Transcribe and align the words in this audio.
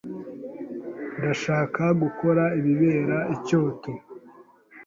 Ndashaka 1.17 1.83
gukora 2.01 2.43
ibibera 2.59 3.17
i 3.35 3.37
Kyoto. 3.45 3.91